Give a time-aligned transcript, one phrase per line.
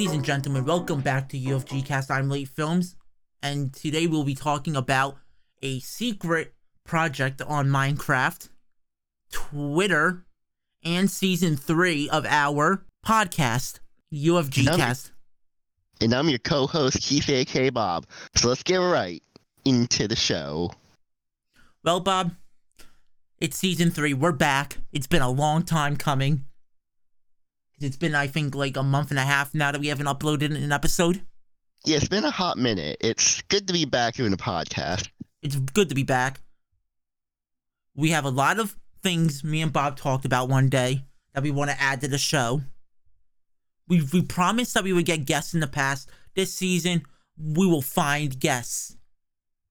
[0.00, 2.10] Ladies and gentlemen, welcome back to UFG Cast.
[2.10, 2.96] I'm Late Films,
[3.42, 5.18] and today we'll be talking about
[5.60, 8.48] a secret project on Minecraft,
[9.30, 10.24] Twitter,
[10.82, 14.76] and season three of our podcast, UFG Yum.
[14.78, 15.12] Cast.
[16.00, 17.68] And I'm your co-host, Keith A.K.
[17.68, 18.06] Bob.
[18.36, 19.22] So let's get right
[19.66, 20.70] into the show.
[21.84, 22.30] Well, Bob,
[23.38, 24.14] it's season three.
[24.14, 24.78] We're back.
[24.92, 26.46] It's been a long time coming.
[27.80, 30.54] It's been, I think, like a month and a half now that we haven't uploaded
[30.54, 31.22] an episode.
[31.86, 32.98] Yeah, it's been a hot minute.
[33.00, 35.08] It's good to be back doing a podcast.
[35.42, 36.42] It's good to be back.
[37.94, 41.50] We have a lot of things me and Bob talked about one day that we
[41.50, 42.60] want to add to the show.
[43.88, 46.10] We we promised that we would get guests in the past.
[46.34, 47.02] This season,
[47.38, 48.96] we will find guests.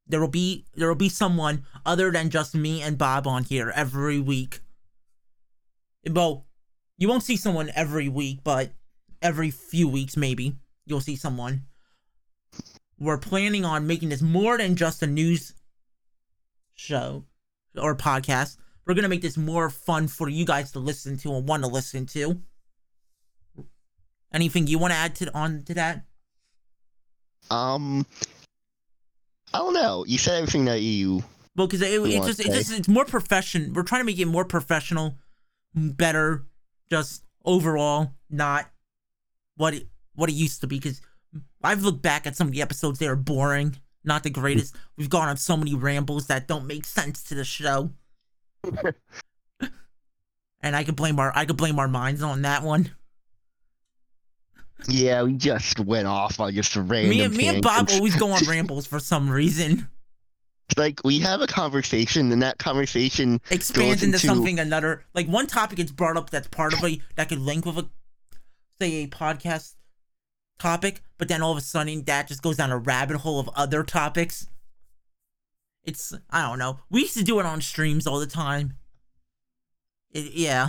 [0.07, 3.71] There will be there will be someone other than just me and Bob on here
[3.75, 4.61] every week.
[6.09, 6.47] Well,
[6.99, 8.71] you won't see someone every week, but
[9.21, 11.63] every few weeks maybe you'll see someone.
[12.99, 15.53] We're planning on making this more than just a news
[16.75, 17.25] show
[17.77, 18.57] or podcast.
[18.85, 21.69] We're gonna make this more fun for you guys to listen to and want to
[21.69, 22.41] listen to.
[24.33, 26.03] Anything you want to add to on to that?
[27.49, 28.05] Um,
[29.53, 30.05] I don't know.
[30.05, 31.23] You said everything that you.
[31.55, 33.73] Well, because it, just just it's more profession.
[33.73, 35.15] We're trying to make it more professional,
[35.73, 36.45] better,
[36.89, 38.69] just overall, not
[39.55, 40.77] what it what it used to be.
[40.77, 41.01] Because
[41.63, 44.73] I've looked back at some of the episodes; they are boring, not the greatest.
[44.73, 44.79] Mm.
[44.97, 47.91] We've gone on so many rambles that don't make sense to the show,
[50.61, 52.91] and I could blame our I could blame our minds on that one.
[54.87, 57.09] Yeah, we just went off on just a random.
[57.09, 59.89] Me and me and Bob always go on rambles for some reason.
[60.77, 65.27] Like we have a conversation, and that conversation expands goes into into- something another like
[65.27, 67.89] one topic gets brought up that's part of a that could link with a
[68.79, 69.75] say a podcast
[70.57, 73.49] topic but then all of a sudden that just goes down a rabbit hole of
[73.55, 74.47] other topics.
[75.83, 76.79] It's i don't know.
[76.89, 78.73] We used to do it on streams all the time.
[80.11, 80.67] It, yeah.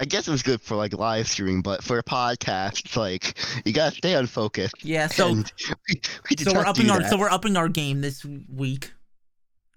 [0.00, 3.36] I guess it was good for like live streaming, but for a podcast, it's like
[3.64, 4.70] you gotta stay on focus.
[4.82, 5.32] yeah so
[5.88, 6.00] we,
[6.30, 8.92] we so we're upping our so we're upping our game this week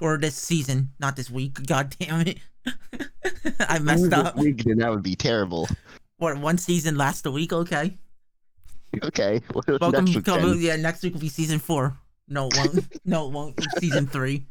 [0.02, 2.40] or this season not this week god damn it
[3.70, 5.68] i messed up week, then that would be terrible.
[6.18, 7.98] what one season last a week okay
[9.04, 9.42] Okay,
[9.80, 10.06] Welcome.
[10.06, 10.60] next then?
[10.60, 11.98] yeah, next week will be season four.
[12.28, 13.06] No, it won't.
[13.06, 13.60] no, it won't.
[13.80, 14.46] Season three.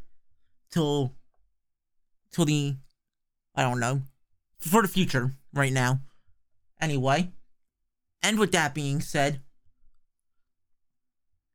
[0.71, 1.13] Till,
[2.33, 2.77] till the,
[3.55, 4.03] I don't know,
[4.59, 5.33] for the future.
[5.53, 6.01] Right now.
[6.81, 7.33] Anyway,
[8.23, 9.41] and with that being said,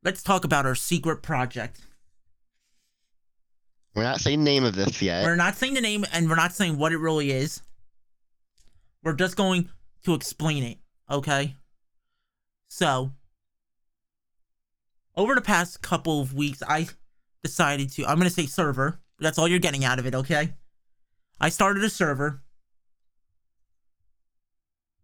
[0.04, 1.80] let's talk about our secret project.
[3.96, 5.24] We're not saying the name of this yet.
[5.24, 7.62] We're not saying the name, and we're not saying what it really is.
[9.04, 9.70] We're just going
[10.04, 10.78] to explain it.
[11.10, 11.56] Okay.
[12.68, 13.12] So,
[15.16, 16.88] over the past couple of weeks, I
[17.44, 18.06] decided to.
[18.06, 19.00] I'm going to say server.
[19.20, 20.56] That's all you're getting out of it, okay?
[21.40, 22.42] I started a server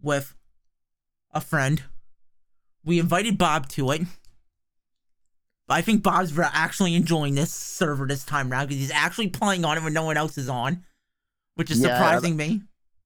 [0.02, 0.36] with
[1.34, 1.84] a friend.
[2.84, 4.02] We invited Bob to it.
[5.72, 9.78] I think Bob's actually enjoying this server this time around because he's actually playing on
[9.78, 10.84] it when no one else is on,
[11.56, 12.62] which is Yeah, surprising me.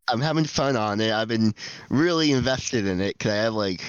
[0.08, 1.12] I'm having fun on it.
[1.12, 1.54] I've been
[1.90, 3.82] really invested in it because I have like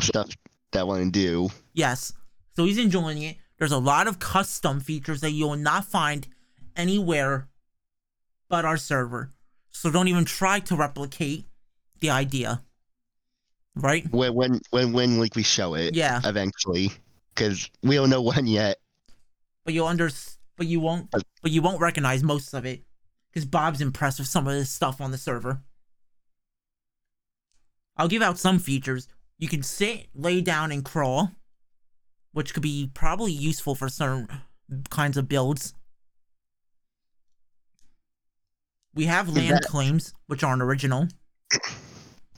[0.00, 0.30] stuff
[0.72, 1.48] that I want to do.
[1.72, 2.12] Yes.
[2.56, 3.36] So he's enjoying it.
[3.58, 6.26] There's a lot of custom features that you will not find
[6.76, 7.48] anywhere
[8.48, 9.30] but our server.
[9.70, 11.46] So don't even try to replicate
[12.00, 12.62] the idea.
[13.76, 14.10] Right?
[14.12, 16.20] When when when when like we show it Yeah.
[16.24, 16.90] eventually
[17.34, 18.78] because we don't know when yet.
[19.64, 20.10] But you'll under
[20.56, 22.82] but you won't but you won't recognize most of it.
[23.32, 25.62] Because Bob's impressed with some of this stuff on the server.
[27.96, 29.06] I'll give out some features.
[29.38, 31.30] You can sit, lay down, and crawl,
[32.32, 34.28] which could be probably useful for certain
[34.90, 35.74] kinds of builds.
[38.94, 41.08] We have land that- claims, which aren't original.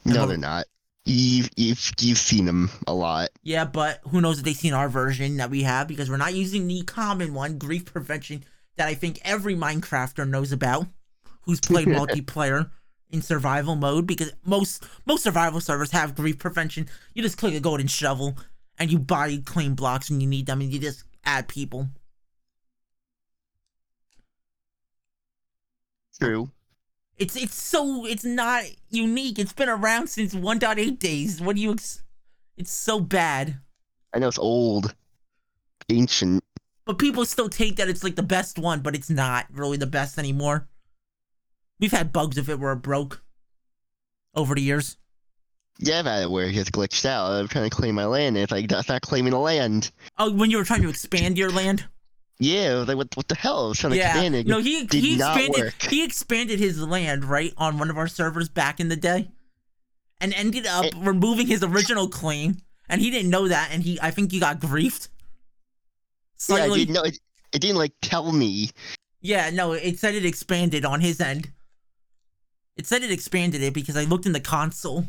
[0.05, 0.67] No, they're not.
[1.05, 3.31] You've you've you've seen them a lot.
[3.43, 6.35] Yeah, but who knows if they've seen our version that we have because we're not
[6.35, 8.45] using the common one, grief prevention,
[8.77, 10.87] that I think every Minecrafter knows about
[11.43, 12.71] who's played multiplayer
[13.11, 16.89] in survival mode because most most survival servers have grief prevention.
[17.15, 18.37] You just click a golden shovel
[18.79, 21.89] and you buy claim blocks when you need them and you just add people.
[26.21, 26.51] True.
[27.23, 29.39] It's it's so it's not unique.
[29.39, 31.41] It's been around since 1.8 days.
[31.41, 32.03] What do you ex-
[32.57, 33.61] It's so bad.
[34.13, 34.93] I know it's old,
[35.89, 36.43] ancient.
[36.85, 39.87] But people still take that it's like the best one, but it's not really the
[39.87, 40.67] best anymore.
[41.79, 43.23] We've had bugs if it were broke
[44.35, 44.97] over the years.
[45.79, 47.31] Yeah, I've had it where it gets glitched out.
[47.31, 49.93] I'm trying to claim my land, and it's like that's not claiming the land.
[50.19, 51.87] Oh, when you were trying to expand your land.
[52.43, 53.67] Yeah, like, what, what the hell?
[53.67, 54.11] I was trying to Yeah.
[54.11, 54.47] expand it.
[54.47, 58.81] No, he he expanded he expanded his land right on one of our servers back
[58.81, 59.31] in the day,
[60.21, 62.63] and ended up It- removing his original claim.
[62.89, 65.09] And he didn't know that, and he I think he got griefed.
[66.49, 67.05] yeah, I didn't know.
[67.05, 67.19] It,
[67.53, 68.71] it didn't like tell me.
[69.21, 71.53] Yeah, no, it said it expanded on his end.
[72.77, 75.07] It said it expanded it because I looked in the console,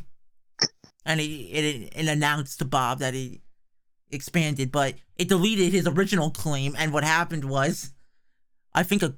[1.05, 3.41] and it it, it announced to Bob that it
[4.13, 6.75] expanded, but it deleted his original claim.
[6.77, 7.91] And what happened was,
[8.73, 9.13] I think a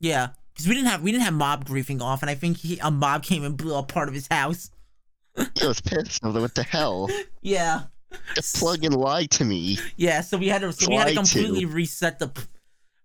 [0.00, 2.78] yeah, because we didn't have we didn't have mob griefing off, and I think he,
[2.78, 4.70] a mob came and blew up part of his house.
[5.36, 6.22] I was pissed.
[6.22, 7.08] I was like, what the hell?
[7.42, 7.82] Yeah,
[8.34, 9.78] The plugin lied to me.
[9.96, 11.30] Yeah, so we had to so we had to Try to.
[11.30, 12.30] completely reset the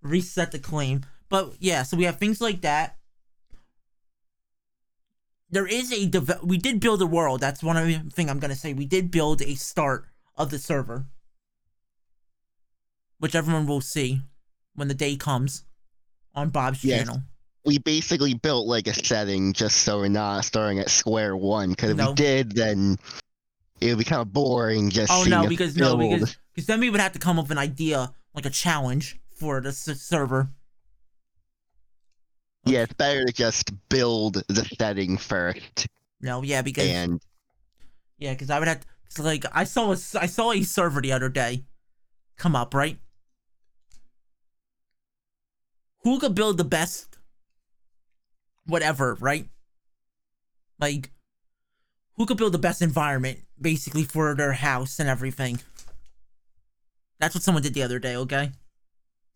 [0.01, 1.01] reset the claim.
[1.29, 2.97] But yeah, so we have things like that.
[5.49, 7.41] There is a deve- we did build a world.
[7.41, 8.73] That's one of the thing I'm gonna say.
[8.73, 10.07] We did build a start
[10.41, 11.05] of the server,
[13.19, 14.21] which everyone will see
[14.75, 15.63] when the day comes
[16.33, 17.05] on Bob's Yes.
[17.05, 17.23] channel.
[17.63, 21.69] We basically built like a setting just so we're not starting at square one.
[21.69, 22.09] Because if No.
[22.09, 22.97] we did, then
[23.79, 24.89] it would be kind of boring.
[24.89, 26.09] Just Oh no, because no, build.
[26.19, 29.19] because because then we would have to come up with an idea like a challenge
[29.37, 30.49] for the s- server.
[32.65, 35.87] yeah, it's better to just build the setting first
[36.19, 37.21] No, yeah, because and
[38.17, 38.85] Yeah, because I would have
[39.15, 41.63] cause like I saw a I saw a server the other day
[42.37, 42.97] come up right.
[46.03, 47.17] Who could build the best,
[48.65, 49.47] whatever, right?
[50.79, 51.11] Like,
[52.15, 55.59] who could build the best environment basically for their house and everything?
[57.19, 58.15] That's what someone did the other day.
[58.15, 58.51] Okay,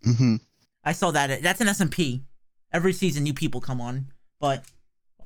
[0.03, 0.41] Mhm.
[0.83, 1.41] I saw that.
[1.43, 2.23] That's an SMP.
[2.71, 4.65] Every season, new people come on, but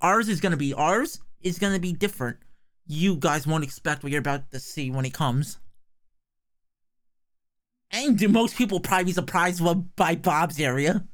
[0.02, 2.38] ours is gonna be ours is gonna be different.
[2.92, 5.60] You guys won't expect what you're about to see when it comes.
[7.92, 9.62] And most people probably be surprised
[9.96, 11.06] by Bob's area.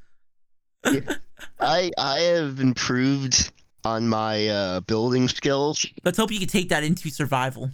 [1.60, 3.52] I I have improved
[3.84, 5.86] on my uh, building skills.
[6.06, 7.72] Let's hope you can take that into survival.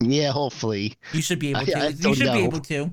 [0.00, 0.94] Yeah, hopefully.
[1.12, 1.78] You should be able to.
[1.78, 2.90] I you don't should be able to.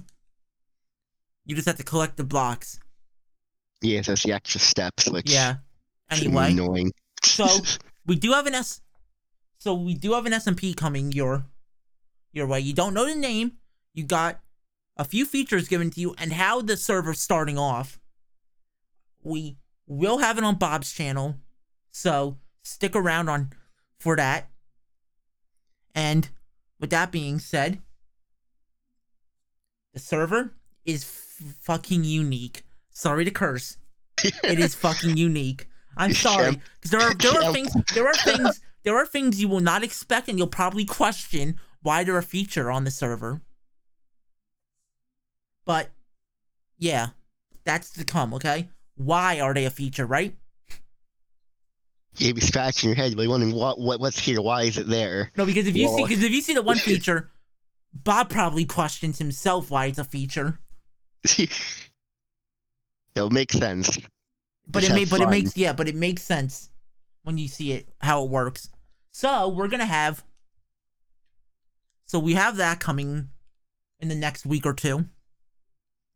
[1.48, 2.80] You just have to collect the blocks.
[3.82, 5.56] Yeah, that's the extra steps, which Yeah.
[6.12, 6.92] is Anyway, annoying.
[7.24, 7.48] so
[8.06, 8.82] we do have an S.
[9.62, 11.46] So we do have an SMP coming your
[12.34, 12.60] your way.
[12.62, 13.52] You don't know the name.
[13.94, 14.40] You got
[14.98, 18.00] a few features given to you and how the server's starting off.
[19.22, 21.36] We will have it on Bob's channel,
[21.92, 23.52] so stick around on
[24.00, 24.50] for that.
[25.94, 26.28] And
[26.80, 27.78] with that being said,
[29.94, 30.56] the server
[30.86, 32.64] is f- fucking unique.
[32.90, 33.78] Sorry to curse.
[34.24, 35.68] It is fucking unique.
[35.96, 39.48] I'm sorry because there are there are things there are things there are things you
[39.48, 43.42] will not expect and you'll probably question why they're a feature on the server.
[45.66, 45.90] But
[46.78, 47.10] yeah,
[47.64, 48.34] that's to come.
[48.34, 50.06] Okay, why are they a feature?
[50.06, 50.36] Right?
[52.18, 55.32] You'd be scratching your head, be wondering what, what what's here, why is it there?
[55.38, 57.32] No, because if you see because if you see the one feature,
[57.94, 60.60] Bob probably questions himself why it's a feature.
[63.16, 63.98] It'll make sense.
[64.68, 66.70] But Just it may, but it makes yeah, but it makes sense
[67.24, 68.70] when you see it how it works.
[69.12, 70.24] So we're gonna have.
[72.06, 73.30] So we have that coming
[74.00, 75.06] in the next week or two.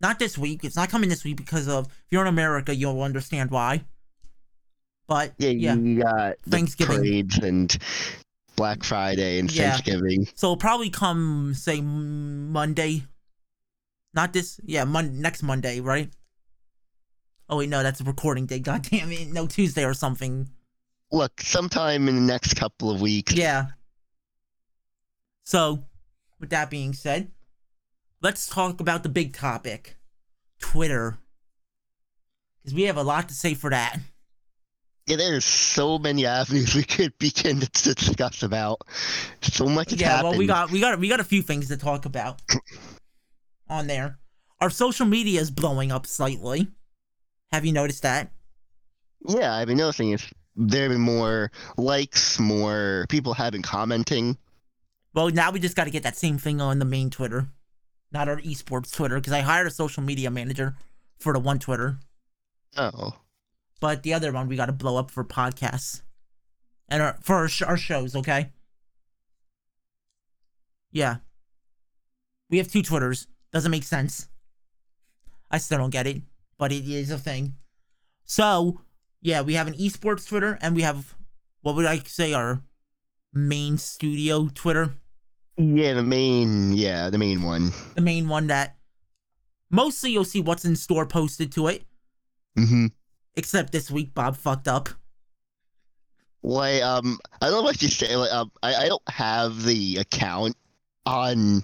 [0.01, 0.63] Not this week.
[0.63, 3.85] It's not coming this week because of if you're in America, you'll understand why.
[5.07, 7.29] But Yeah, yeah, you got Thanksgiving.
[7.43, 7.77] and
[8.55, 9.71] Black Friday and Yeah.
[9.71, 10.25] Thanksgiving.
[10.35, 13.03] so it'll probably come say Monday.
[14.13, 16.09] Not this, yeah, mon- next Monday, right?
[17.49, 18.59] Oh wait, no, that's a recording day.
[18.59, 20.49] God damn it, no Tuesday or something.
[21.15, 23.31] Look, sometime in the next couple of weeks.
[23.31, 23.67] Yeah.
[25.45, 25.85] So,
[26.41, 27.31] with that being said,
[28.21, 29.95] let's talk about the big topic
[30.59, 31.17] Twitter.
[32.61, 33.99] Because we have a lot to say for that.
[35.07, 38.81] Yeah, there's so many avenues we could begin to discuss about.
[39.41, 40.29] So much yeah, happened.
[40.31, 42.41] well, we got we got we got a few things to talk about
[43.69, 44.19] on there.
[44.59, 46.67] Our social media is blowing up slightly.
[47.53, 48.33] Have you noticed that?
[49.29, 54.37] Yeah, I've been noticing it's there been more likes, more people have been commenting.
[55.13, 57.47] Well, now we just got to get that same thing on the main Twitter,
[58.11, 60.75] not our esports Twitter, because I hired a social media manager
[61.19, 61.99] for the one Twitter.
[62.77, 63.15] Oh,
[63.79, 66.01] but the other one we got to blow up for podcasts
[66.87, 68.15] and our, for our, sh- our shows.
[68.15, 68.49] Okay.
[70.91, 71.17] Yeah.
[72.49, 73.27] We have two Twitters.
[73.51, 74.27] Doesn't make sense.
[75.51, 76.21] I still don't get it,
[76.57, 77.55] but it is a thing.
[78.25, 78.81] So
[79.25, 81.15] yeah, we have an esports Twitter and we have
[81.63, 82.61] what would I say our
[83.33, 84.93] main studio Twitter,
[85.57, 87.71] Yeah, the main, yeah, the main one.
[87.95, 88.77] the main one that
[89.71, 91.85] mostly you'll see what's in store posted to it.
[92.55, 92.87] Mm-hmm.
[93.33, 94.89] Except this week, Bob fucked up.
[96.43, 98.15] Like, um, I don't know what you say.
[98.15, 100.55] Like, um, I, I don't have the account
[101.07, 101.63] on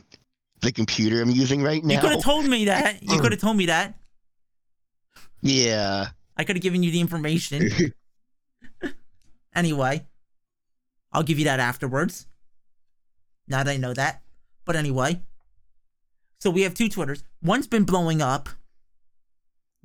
[0.62, 1.94] the computer I'm using right now.
[1.94, 3.04] You could have told me that.
[3.04, 3.94] You could have told me that.
[5.42, 6.08] yeah.
[6.42, 7.94] I could have given you the information.
[9.56, 10.08] anyway,
[11.12, 12.26] I'll give you that afterwards.
[13.48, 14.24] Now that I know that.
[14.66, 15.22] But anyway,
[16.40, 17.24] so we have two Twitters.
[17.44, 18.50] One's been blowing up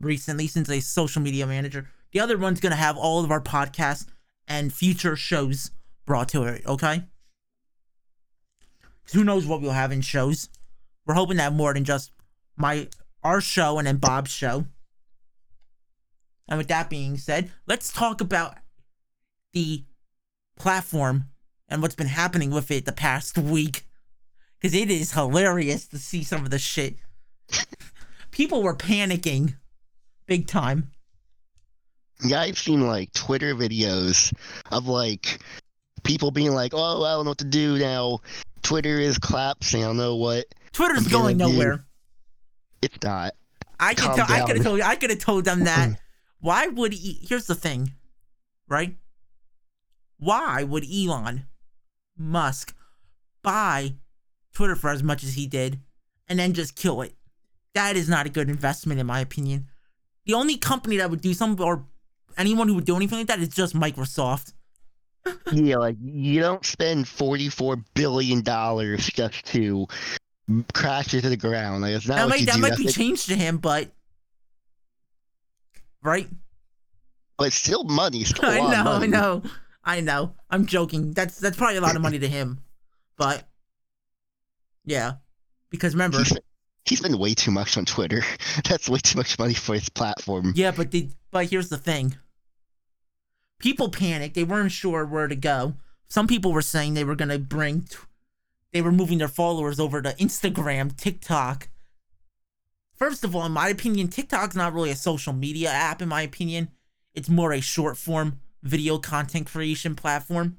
[0.01, 1.91] recently since a social media manager.
[2.13, 4.07] The other one's going to have all of our podcasts
[4.49, 5.73] and future shows
[6.07, 7.03] brought to it, okay?
[9.13, 10.49] who knows what we'll have in shows.
[11.07, 12.13] We're hoping that more than just
[12.57, 12.89] my
[13.23, 14.67] our show and then Bob's show.
[16.49, 18.57] And with that being said, let's talk about
[19.53, 19.85] the
[20.57, 21.27] platform
[21.69, 23.87] and what's been happening with it the past week.
[24.59, 26.97] Because it is hilarious to see some of the shit.
[28.31, 29.55] People were panicking
[30.27, 30.91] big time.
[32.25, 34.33] Yeah, I've seen like Twitter videos
[34.71, 35.39] of like
[36.03, 38.21] people being like, "Oh, I don't know what to do now.
[38.63, 39.85] Twitter is collapsing.
[39.85, 41.87] I don't know what." Twitter's going gonna do- nowhere.
[42.81, 43.35] It's not.
[43.79, 46.01] I could tell, I could have told I could have told them that.
[46.41, 47.93] Why would he, here's the thing,
[48.69, 48.97] right?
[50.19, 51.47] Why would Elon
[52.17, 52.75] Musk
[53.43, 53.95] buy
[54.55, 55.81] Twitter for as much as he did
[56.29, 57.15] and then just kill it?
[57.75, 59.67] That is not a good investment in my opinion.
[60.25, 61.85] The only company that would do something or
[62.37, 64.53] anyone who would do anything like that is just Microsoft.
[65.53, 69.87] yeah, like you don't spend forty-four billion dollars just to
[70.73, 71.83] crash it to the ground.
[71.83, 73.91] Like it's not that might that might be like- changed to him, but
[76.07, 76.29] right?
[77.39, 78.21] but it's still money.
[78.21, 79.43] It's still I know, I know,
[79.85, 80.35] I know.
[80.49, 81.13] I'm joking.
[81.13, 82.61] That's that's probably a lot of money to him,
[83.19, 83.47] but
[84.85, 85.15] yeah,
[85.71, 86.33] because remember, He's,
[86.87, 88.23] he's been way too much on Twitter.
[88.69, 90.53] That's way too much money for his platform.
[90.57, 92.17] yeah, but the but here's the thing.
[93.59, 94.35] People panicked.
[94.35, 95.75] They weren't sure where to go.
[96.09, 97.97] Some people were saying they were gonna bring, t-
[98.73, 101.69] they were moving their followers over to Instagram, TikTok.
[102.97, 106.01] First of all, in my opinion, TikTok's not really a social media app.
[106.01, 106.71] In my opinion,
[107.15, 110.59] it's more a short form video content creation platform.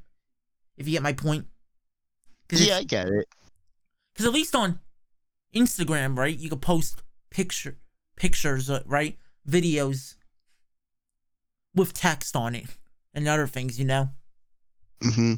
[0.78, 1.48] If you get my point.
[2.52, 3.28] Yeah, I get it.
[4.14, 4.80] Because at least on
[5.54, 7.78] Instagram, right, you can post picture
[8.16, 9.18] pictures, uh, right,
[9.48, 10.16] videos
[11.76, 12.66] with text on it
[13.14, 13.80] and other things.
[13.80, 14.10] You know,
[15.02, 15.36] hmm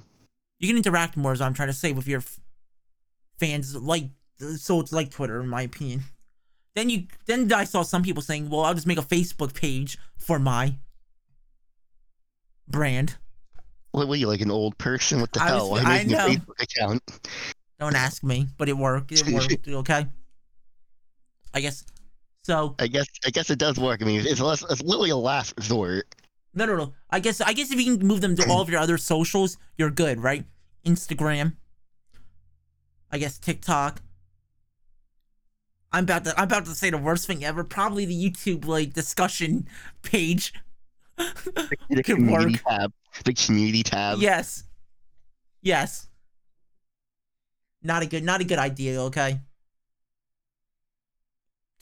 [0.59, 2.39] you can interact more, as I'm trying to say, with your f-
[3.37, 3.75] fans.
[3.75, 4.09] Like,
[4.57, 6.03] so it's like Twitter, in my opinion.
[6.75, 9.97] Then you, then I saw some people saying, "Well, I'll just make a Facebook page
[10.17, 10.75] for my
[12.67, 13.15] brand."
[13.91, 15.19] What were you like an old person?
[15.19, 15.71] What the I hell?
[15.71, 16.25] was- Why I know.
[16.25, 17.03] a Facebook account?
[17.79, 19.11] Don't ask me, but it worked.
[19.11, 19.67] It worked.
[19.67, 20.05] okay.
[21.53, 21.83] I guess.
[22.43, 24.01] So I guess I guess it does work.
[24.01, 26.15] I mean, it's less, it's literally a last resort.
[26.53, 26.93] No, no, no.
[27.09, 29.57] I guess I guess if you can move them to all of your other socials,
[29.77, 30.45] you're good, right?
[30.85, 31.55] Instagram.
[33.11, 34.01] I guess TikTok.
[35.91, 37.63] I'm about to I'm about to say the worst thing ever.
[37.63, 39.67] Probably the YouTube like discussion
[40.01, 40.53] page.
[41.89, 42.63] The Could community work.
[42.65, 42.93] tab.
[43.25, 44.19] The community tab.
[44.19, 44.63] Yes.
[45.61, 46.07] Yes.
[47.83, 49.41] Not a good not a good idea, okay?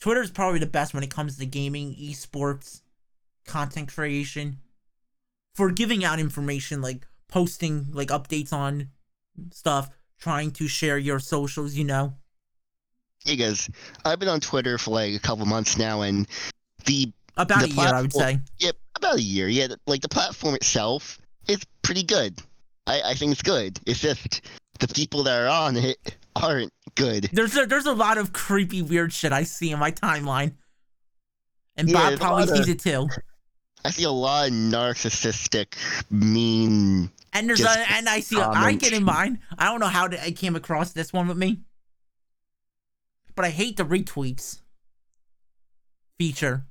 [0.00, 2.82] Twitter's probably the best when it comes to gaming, esports,
[3.46, 4.58] content creation.
[5.54, 8.90] For giving out information like posting like updates on
[9.52, 12.14] stuff, trying to share your socials, you know.
[13.26, 13.68] Because
[14.04, 16.26] I've been on Twitter for like a couple months now, and
[16.86, 18.66] the About The a year, I would platform- say.
[18.66, 19.48] Yep, about a year.
[19.48, 22.38] Yeah, like the platform itself is pretty good.
[22.86, 23.78] I, I think it's good.
[23.86, 24.40] It's just
[24.80, 27.28] the people that are on it aren't good.
[27.32, 30.54] There's a, there's a lot of creepy, weird shit I see in my timeline,
[31.76, 33.08] and Yeah, Bob probably sees of- it too.
[33.84, 35.74] I see a lot of narcissistic,
[36.10, 37.10] mean.
[37.32, 39.38] And there's a, and I see I get in mine.
[39.56, 41.60] I don't know how to, I came across this one with me,
[43.38, 44.62] but I hate the retweets
[46.18, 46.66] feature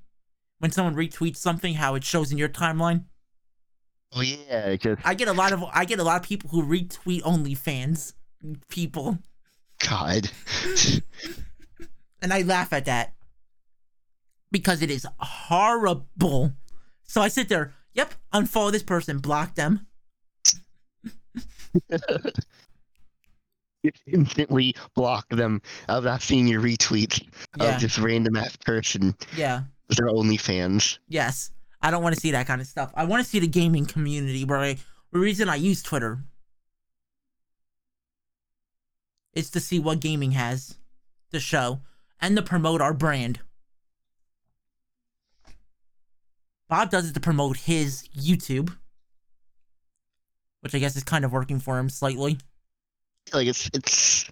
[0.60, 1.76] when someone retweets something.
[1.76, 3.06] How it shows in your timeline.
[4.12, 6.62] Oh yeah, just I get a lot of I get a lot of people who
[6.62, 8.16] retweet OnlyFans
[8.68, 9.20] people,
[9.80, 10.30] God.
[12.22, 13.14] and I laugh at that
[14.52, 16.52] because it is horrible.
[17.04, 17.76] So I sit there.
[17.94, 19.88] Yep, unfollow this person, block them.
[24.08, 25.62] Instantly block them.
[25.88, 27.26] I've not seen your retweets
[27.58, 29.16] Yeah, of just random ass person.
[29.36, 29.62] yeah.
[29.90, 31.00] They're only fans.
[31.08, 31.52] Yes.
[31.82, 32.92] I don't want to see that kind of stuff.
[32.96, 34.78] I want to see the gaming community where I,
[35.12, 36.20] the reason I use Twitter
[39.34, 40.78] is to see what gaming has
[41.32, 41.82] to show
[42.20, 43.40] and to promote our brand.
[46.68, 48.76] Bob does it to promote his YouTube,
[50.62, 52.40] which I guess is kind of working for him slightly.
[53.34, 54.30] Like it's it's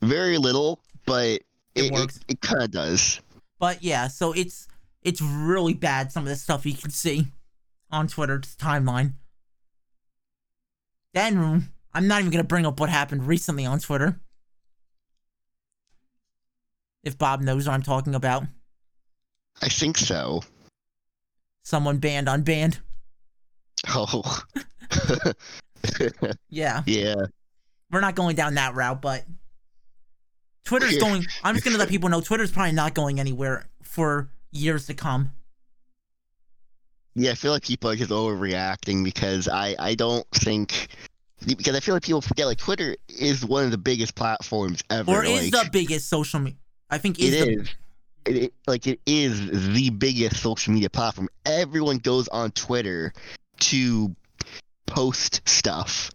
[0.00, 1.40] very little, but
[1.74, 2.20] it It it, works.
[2.28, 3.20] it, kind of does.
[3.58, 4.68] But yeah, so it's
[5.02, 6.12] it's really bad.
[6.12, 7.26] Some of the stuff you can see
[7.90, 9.14] on Twitter's timeline.
[11.14, 14.20] Then I'm not even gonna bring up what happened recently on Twitter.
[17.02, 18.44] If Bob knows what I'm talking about,
[19.62, 20.42] I think so.
[21.62, 22.78] someone banned unbanned.
[23.88, 24.42] Oh.
[26.50, 27.14] Yeah, yeah.
[27.90, 29.24] We're not going down that route, but
[30.64, 31.24] Twitter's going.
[31.42, 35.30] I'm just gonna let people know Twitter's probably not going anywhere for years to come.
[37.14, 40.88] Yeah, I feel like people are just overreacting because I, I don't think
[41.46, 45.10] because I feel like people forget like Twitter is one of the biggest platforms ever.
[45.10, 46.58] Or is like, the biggest social media?
[46.90, 47.68] I think It is the is.
[48.26, 51.28] It, it, like it is the biggest social media platform.
[51.46, 53.12] Everyone goes on Twitter
[53.60, 54.14] to
[54.86, 56.10] post stuff.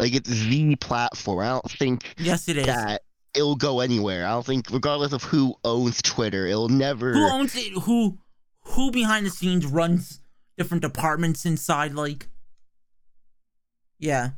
[0.00, 1.40] Like it's the platform.
[1.40, 2.66] I don't think yes, it is.
[2.66, 3.02] that
[3.34, 4.26] it'll go anywhere.
[4.26, 7.12] I don't think, regardless of who owns Twitter, it'll never.
[7.12, 8.18] who owns it who
[8.62, 10.20] who behind the scenes runs
[10.56, 12.28] different departments inside like
[13.98, 14.30] yeah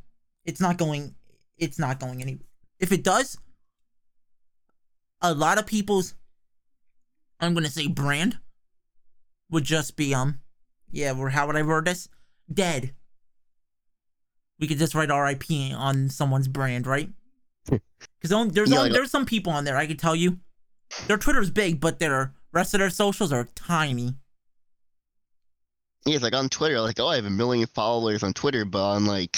[0.45, 1.14] it's not going
[1.59, 2.38] it's not going any
[2.78, 3.37] if it does
[5.21, 6.14] a lot of people's
[7.40, 8.38] i'm gonna say brand
[9.50, 10.38] would just be um
[10.90, 12.09] yeah or how would i word this
[12.52, 12.95] dead
[14.62, 15.42] we could just write rip
[15.76, 17.11] on someone's brand right
[17.66, 20.38] because there's Yeah, only, there's some people on there i can tell you
[21.09, 24.14] their twitter's big but their rest of their socials are tiny
[26.07, 28.83] Yeah, it's like on Twitter, like oh, I have a million followers on Twitter, but
[28.83, 29.37] on like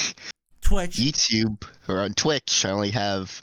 [0.61, 3.43] twitch YouTube or on Twitch, I only have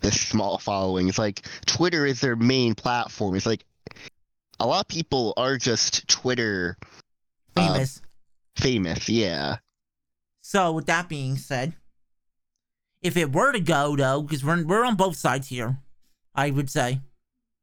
[0.00, 1.08] this small following.
[1.08, 3.34] It's like Twitter is their main platform.
[3.36, 3.64] It's like
[4.58, 6.76] a lot of people are just Twitter
[7.56, 8.00] uh, famous
[8.56, 9.08] famous.
[9.08, 9.56] Yeah.
[10.50, 11.74] So with that being said,
[13.02, 15.78] if it were to go though, because we're we're on both sides here,
[16.34, 17.02] I would say,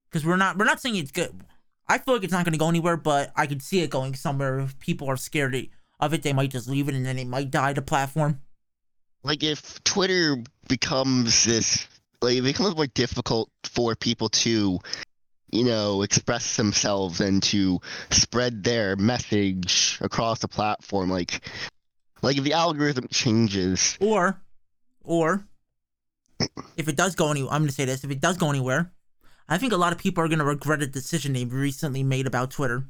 [0.10, 1.44] because we're not we're not saying it's good.
[1.90, 4.16] I feel like it's not going to go anywhere, but I could see it going
[4.16, 4.60] somewhere.
[4.60, 5.68] If people are scared
[6.00, 8.40] of it, they might just leave it, and then it might die to platform.
[9.22, 11.90] like if Twitter becomes this
[12.22, 14.80] like it becomes more difficult for people to
[15.52, 21.42] you know express themselves and to spread their message across the platform like
[22.22, 24.42] like if the algorithm changes Or,
[25.04, 25.48] or
[26.78, 28.92] if it does go any, I'm going to say this: if it does go anywhere,
[29.50, 32.28] I think a lot of people are going to regret a decision they recently made
[32.28, 32.86] about Twitter.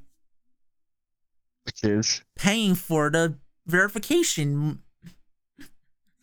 [1.65, 4.81] which is paying for the verification.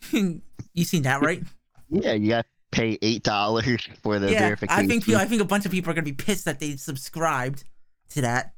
[0.12, 1.42] you seen that, right?
[1.90, 5.26] yeah you got to pay eight dollars for the yeah, verification I think people, I
[5.26, 7.64] think a bunch of people are gonna be pissed that they subscribed
[8.10, 8.54] to that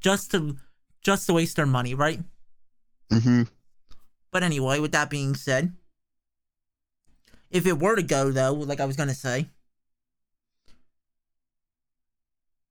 [0.00, 0.56] just to
[1.02, 2.20] just to waste their money, right?
[3.10, 3.42] hmm
[4.36, 5.72] But anyway, with that being said,
[7.50, 9.48] if it were to go though, like I was gonna say,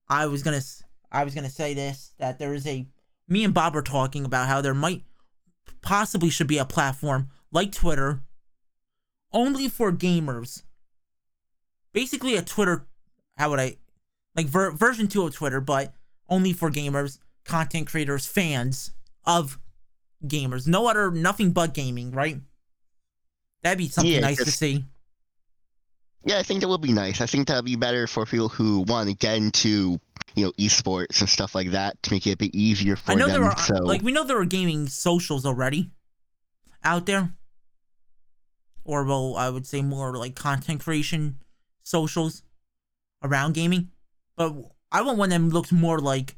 [0.08, 0.62] I was gonna
[1.12, 2.86] I was gonna say this that there is a
[3.28, 5.06] me and Bob are talking about how there might
[5.82, 8.22] possibly should be a platform like Twitter
[9.34, 10.62] only for gamers.
[11.94, 12.86] Basically a Twitter
[13.38, 13.78] how would I
[14.36, 15.96] like ver- version 2 of Twitter but
[16.30, 18.92] only for gamers, content creators, fans
[19.26, 19.58] of
[20.28, 20.68] gamers.
[20.68, 22.40] No other, nothing but gaming, right?
[23.64, 24.86] That'd be something Yeah, nice to see.
[26.24, 28.50] yeah i think that would be nice i think that would be better for people
[28.50, 30.00] who want to get into
[30.36, 33.18] you know esports and stuff like that to make it a bit easier for them.
[33.18, 35.92] I know them there are so like we know there are gaming socials already
[36.84, 37.32] out there,
[38.84, 41.40] or well, I would say more like content creation
[41.84, 42.44] socials
[43.24, 43.90] around gaming.
[44.36, 44.54] But
[44.92, 46.36] I want one that looks more like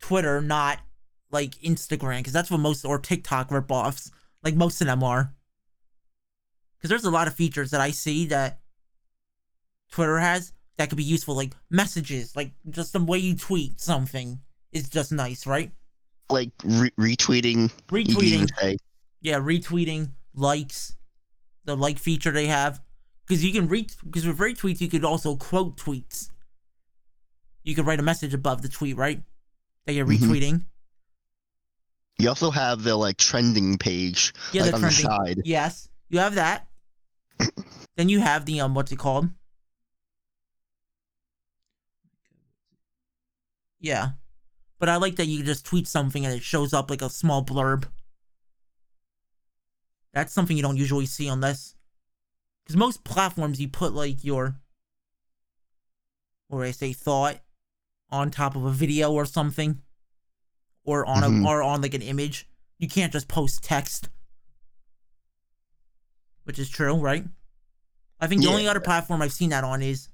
[0.00, 0.78] Twitter, not
[1.30, 4.10] like Instagram, because that's what most or TikTok ripoffs,
[4.42, 5.34] like most of them are.
[6.76, 8.60] Because there's a lot of features that I see that
[9.90, 14.40] Twitter has that could be useful, like messages, like just the way you tweet something
[14.72, 15.72] is just nice, right?
[16.28, 18.76] like re- retweeting you can even Retweeting,
[19.20, 20.96] yeah, retweeting, likes,
[21.64, 22.80] the like feature they have,
[23.26, 26.30] because you can read because with retweets you could also quote tweets.
[27.62, 29.22] You could write a message above the tweet, right?
[29.86, 30.18] That you're Mhm.
[30.18, 30.64] retweeting.
[32.18, 35.04] You also have the like trending page Yeah, like the on trending.
[35.04, 35.42] the side.
[35.44, 36.66] Yes, you have that.
[37.96, 39.28] then you have the um, what's it called?
[43.80, 44.10] Yeah,
[44.78, 47.44] but I like that you just tweet something and it shows up like a small
[47.44, 47.84] blurb.
[50.12, 51.74] That's something you don't usually see unless
[52.64, 54.56] because most platforms you put like your,
[56.48, 57.40] or I say thought,
[58.10, 59.82] on top of a video or something,
[60.86, 61.44] or on Mhm.
[61.44, 62.48] a or on like an image.
[62.78, 64.08] You can't just post text,
[66.44, 67.24] which is true, right?
[68.20, 70.08] I think the only other platform I've seen that on is,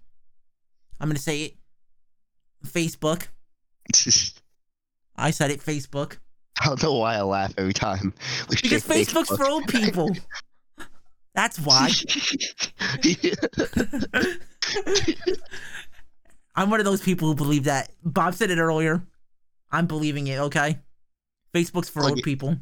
[0.99, 1.57] I'm gonna say it,
[2.67, 3.29] Facebook.
[5.17, 6.19] I said it, Facebook.
[6.61, 8.13] I don't know why I laugh every time.
[8.49, 9.37] we Because Facebook's Facebook.
[9.37, 10.11] for old people.
[11.35, 11.91] That's why.
[16.55, 17.91] I'm one of those people who believe that.
[18.05, 19.03] Bob said it earlier.
[19.73, 20.79] I'm believing it, okay?
[21.55, 22.57] Facebook's for Like old people.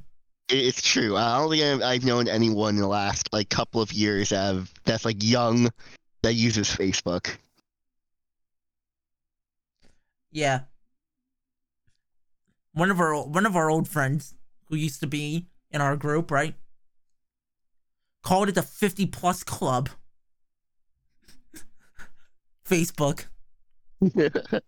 [0.49, 1.17] It's true.
[1.17, 4.73] I don't think I've- I've known anyone in the last like couple of years have,
[4.85, 5.71] that's like young
[6.23, 7.37] that uses Facebook.
[10.33, 10.63] Yeah.
[12.73, 14.35] One of our one of our old friends
[14.67, 16.55] who used to be in our group, right?
[18.23, 19.89] Called it the 50 plus club.
[22.69, 23.25] Facebook.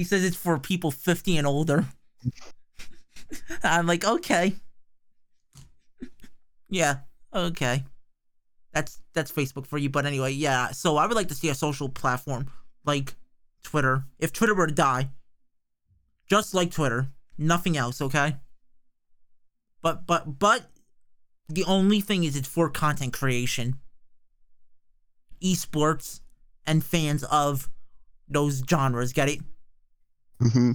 [0.00, 1.84] He says it's for people 50 and older.
[3.62, 4.54] I'm like, okay.
[6.70, 7.00] Yeah,
[7.34, 7.84] okay.
[8.72, 10.70] That's that's Facebook for you, but anyway, yeah.
[10.70, 12.50] So I would like to see a social platform
[12.86, 13.14] like
[13.62, 14.04] Twitter.
[14.18, 15.10] If Twitter were to die,
[16.30, 18.36] just like Twitter, nothing else, okay?
[19.82, 20.70] But but but
[21.50, 23.80] the only thing is it's for content creation.
[25.44, 26.20] Esports
[26.66, 27.68] and fans of
[28.28, 29.40] those genres, get it?
[30.40, 30.72] Hmm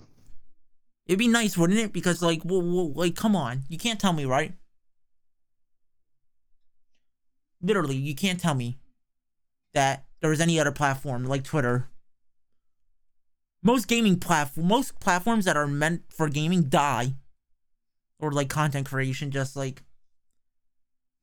[1.07, 1.93] It'd be nice, wouldn't it?
[1.93, 4.53] Because like, well, like, come on, you can't tell me, right?
[7.61, 8.79] Literally, you can't tell me
[9.73, 11.89] that there is any other platform like Twitter.
[13.61, 17.15] Most gaming platform, most platforms that are meant for gaming die,
[18.19, 19.83] or like content creation, just like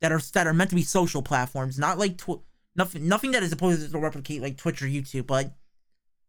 [0.00, 2.42] that are that are meant to be social platforms, not like tw-
[2.76, 5.52] nothing, nothing that is supposed to replicate like Twitch or YouTube, but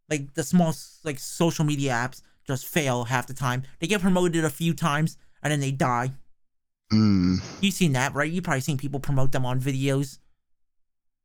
[0.10, 3.63] like the small like social media apps just fail half the time.
[3.80, 6.12] They get promoted a few times and then they die.
[6.92, 7.42] Mm.
[7.62, 8.32] You've seen that, right?
[8.32, 10.20] You've probably seen people promote them on videos.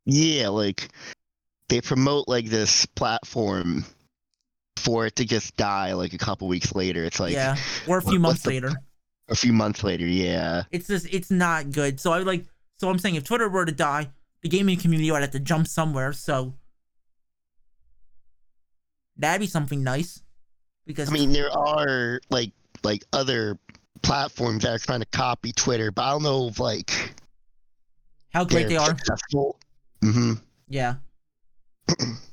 [0.06, 0.88] Yeah, like
[1.68, 3.84] they promote like this platform
[4.76, 7.04] for it to just die like a couple weeks later.
[7.04, 7.56] It's like yeah.
[7.86, 8.72] Or a few what- months the- later.
[9.28, 10.06] a few months later.
[10.06, 10.62] Yeah.
[10.70, 12.00] It's just it's not good.
[12.00, 12.46] So I like
[12.78, 14.08] so I'm saying if Twitter were to die,
[14.42, 16.54] the gaming community would have to jump somewhere, so
[19.18, 20.22] that'd be something nice.
[20.86, 22.52] Because I mean, there are like
[22.82, 23.58] like other
[24.02, 26.90] platforms that are trying to copy Twitter, but I don't know if like
[28.30, 28.86] how great they are.
[28.86, 29.58] successful.
[30.02, 30.34] hmm
[30.68, 30.96] Yeah.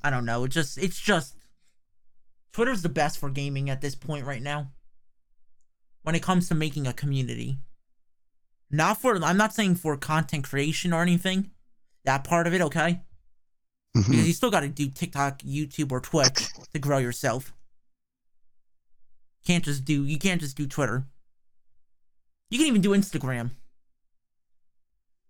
[0.03, 0.43] I don't know.
[0.43, 1.35] It just it's just
[2.53, 4.71] Twitter's the best for gaming at this point right now.
[6.03, 7.57] When it comes to making a community.
[8.71, 11.51] Not for I'm not saying for content creation or anything.
[12.03, 13.01] That part of it, okay?
[13.95, 17.53] Hmm you still gotta do TikTok, YouTube, or Twitch to grow yourself.
[19.45, 21.05] Can't just do you can't just do Twitter.
[22.49, 23.51] You can even do Instagram.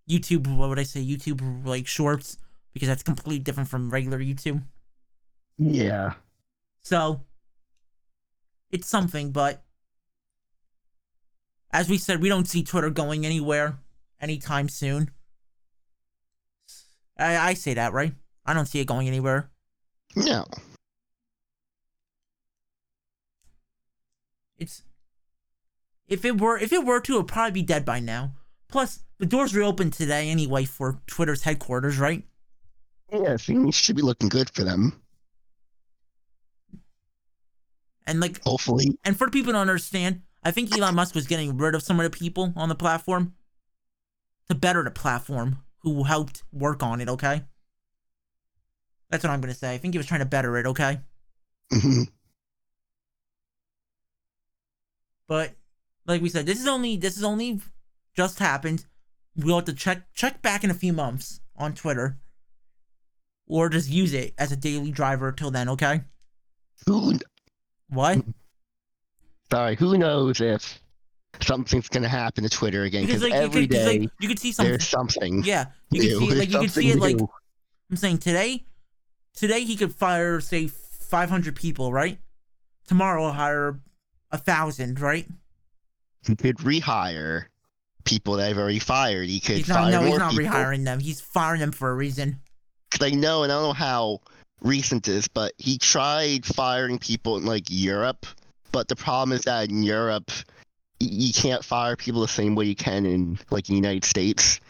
[0.08, 1.04] YouTube, what would I say?
[1.04, 2.38] YouTube like shorts,
[2.72, 4.62] because that's completely different from regular YouTube.
[5.58, 6.14] Yeah.
[6.82, 7.22] So
[8.70, 9.62] it's something, but
[11.70, 13.78] as we said, we don't see Twitter going anywhere
[14.20, 15.10] anytime soon.
[17.18, 18.12] I, I say that, right?
[18.46, 19.50] I don't see it going anywhere.
[20.14, 20.46] No.
[24.56, 24.82] It's
[26.08, 28.32] if it were if it were to, it'd probably be dead by now.
[28.68, 32.24] Plus, the doors reopened today anyway for Twitter's headquarters, right?
[33.12, 35.00] Yeah, things should be looking good for them.
[38.06, 38.98] And like Hopefully.
[39.04, 42.04] And for people to understand, I think Elon Musk was getting rid of some of
[42.04, 43.34] the people on the platform
[44.48, 47.42] to better the platform who helped work on it, okay?
[49.10, 49.74] That's what I'm going to say.
[49.74, 51.00] I think he was trying to better it, okay?
[51.72, 52.02] hmm
[55.28, 55.52] But
[56.06, 57.60] like we said, this is only this is only
[58.16, 58.84] just happened.
[59.36, 62.18] We'll have to check check back in a few months on Twitter.
[63.48, 66.02] Or just use it as a daily driver till then, okay?
[66.86, 67.14] Who?
[67.88, 68.18] What?
[69.52, 69.76] Sorry.
[69.76, 70.80] Who knows if
[71.40, 73.06] something's gonna happen to Twitter again?
[73.06, 74.72] Because like you every could, 'cause, day like, you could see something.
[74.72, 75.44] there's something.
[75.44, 77.28] Yeah, you could see like you could see it Something like.
[77.90, 78.64] I'm saying today,
[79.36, 82.18] today he could fire say 500 people, right?
[82.88, 83.80] Tomorrow he'll hire
[84.32, 85.26] a thousand, right?
[86.26, 87.44] He could rehire
[88.04, 89.28] people that I've already fired.
[89.28, 89.90] He could He's fire not.
[89.90, 90.46] No, more he's not people.
[90.46, 90.98] rehiring them.
[90.98, 92.40] He's firing them for a reason.
[92.90, 94.20] Cause I know, and I don't know how
[94.62, 98.26] recent this, but he tried firing people in like Europe.
[98.72, 100.30] But the problem is that in Europe,
[100.98, 104.60] you can't fire people the same way you can in like the United States.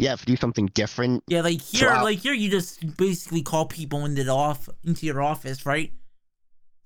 [0.00, 2.04] Yeah, if you do something different, Yeah, like here, Wow.
[2.04, 5.92] like here, you just basically call people into the off into your office, right?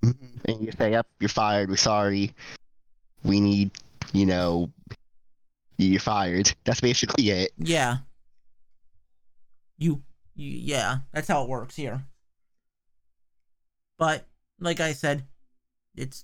[0.03, 0.37] Mm-hmm.
[0.45, 1.69] and you say, "Yep, you're fired.
[1.69, 2.33] We're sorry.
[3.23, 3.71] We need,
[4.13, 4.71] you know,
[5.77, 7.51] you're fired." That's basically it.
[7.57, 7.97] Yeah.
[9.77, 10.03] You,
[10.35, 12.03] you, yeah, that's how it works here.
[13.97, 14.27] But
[14.59, 15.25] like I said,
[15.95, 16.23] it's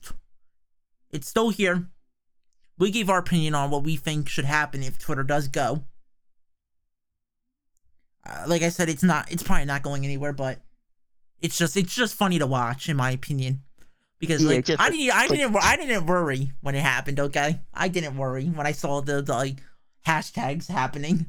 [1.09, 1.87] it's still here.
[2.77, 5.85] We gave our opinion on what we think should happen if Twitter does go.
[8.25, 9.31] Uh, like I said, it's not.
[9.31, 10.59] It's probably not going anywhere, but
[11.41, 13.61] it's just it's just funny to watch, in my opinion.
[14.19, 17.19] Because Yeah, like just- I didn't I didn't I didn't worry when it happened.
[17.19, 19.57] Okay, I didn't worry when I saw the, the like
[20.05, 21.27] hashtags happening.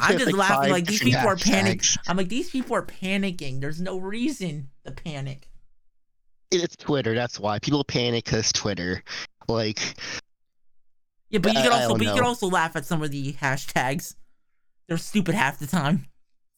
[0.00, 1.98] I'm just like laughing like these people are panicking.
[2.06, 3.60] I'm like these people are panicking.
[3.60, 5.48] There's no reason to panic.
[6.52, 7.14] It's Twitter.
[7.14, 9.02] That's why people panic because Twitter.
[9.48, 9.80] Like,
[11.30, 13.32] Yeah, but you I- could also but you could also laugh at some of the
[13.34, 14.14] hashtags.
[14.86, 16.06] They're stupid half the time.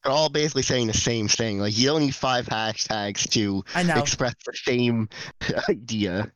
[0.05, 1.59] They're all basically saying the same thing.
[1.59, 3.65] Like, you don't need five hashtags to
[3.99, 5.09] express the same
[5.69, 6.31] idea.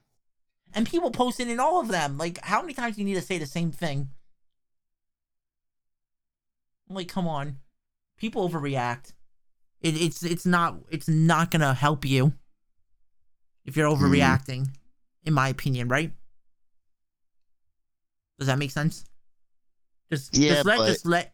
[0.74, 2.16] And people posting in all of them.
[2.18, 4.08] Like, how many times do you need to say the same thing?
[6.88, 7.58] Like, come on.
[8.16, 9.12] People overreact.
[9.80, 12.32] It, it's it's not it's not gonna help you
[13.64, 14.02] if you're Hmm.
[14.04, 14.68] overreacting,
[15.24, 16.10] in my opinion, right?
[18.38, 19.04] Does that make sense?
[20.10, 21.32] Just Yeah, just let but- just let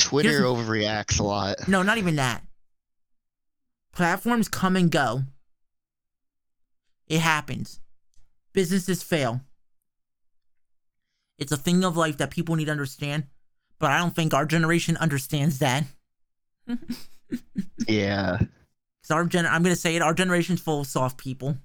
[0.00, 1.68] Twitter Here's- overreacts a lot.
[1.68, 2.42] no, not even that.
[3.92, 5.22] Platforms come and go.
[7.06, 7.80] It happens.
[8.52, 9.40] Businesses fail.
[11.38, 13.24] It's a thing of life that people need to understand,
[13.78, 15.84] but I don't think our generation understands that.
[17.88, 18.38] Yeah.
[18.38, 21.56] Cause our gen, I'm gonna say it, our generation's full of soft people,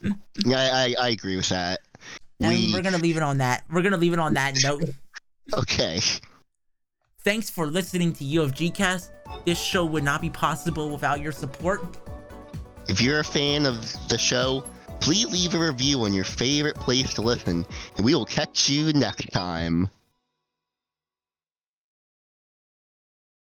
[0.00, 0.12] Yeah,
[0.56, 1.80] I, I, I agree with that.
[2.40, 3.64] and We we're gonna leave it on that.
[3.70, 4.84] We're gonna leave it on that note.
[5.54, 6.00] okay.
[7.24, 9.10] Thanks for listening to UFG Cast.
[9.46, 11.96] This show would not be possible without your support.
[12.86, 14.62] If you're a fan of the show,
[15.00, 17.64] please leave a review on your favorite place to listen,
[17.96, 19.88] and we will catch you next time.